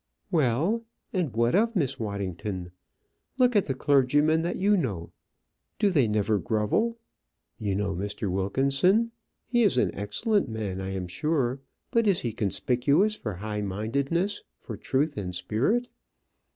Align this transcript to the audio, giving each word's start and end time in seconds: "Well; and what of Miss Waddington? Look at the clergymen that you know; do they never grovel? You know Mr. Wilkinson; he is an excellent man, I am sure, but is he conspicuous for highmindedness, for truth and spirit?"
"Well; 0.31 0.83
and 1.13 1.31
what 1.31 1.53
of 1.53 1.75
Miss 1.75 1.99
Waddington? 1.99 2.71
Look 3.37 3.55
at 3.55 3.67
the 3.67 3.75
clergymen 3.75 4.41
that 4.41 4.55
you 4.57 4.75
know; 4.75 5.11
do 5.77 5.91
they 5.91 6.07
never 6.07 6.39
grovel? 6.39 6.97
You 7.59 7.75
know 7.75 7.93
Mr. 7.93 8.27
Wilkinson; 8.27 9.11
he 9.45 9.61
is 9.61 9.77
an 9.77 9.93
excellent 9.93 10.49
man, 10.49 10.81
I 10.81 10.89
am 10.89 11.07
sure, 11.07 11.59
but 11.91 12.07
is 12.07 12.21
he 12.21 12.33
conspicuous 12.33 13.13
for 13.13 13.35
highmindedness, 13.35 14.41
for 14.57 14.75
truth 14.75 15.17
and 15.17 15.35
spirit?" 15.35 15.87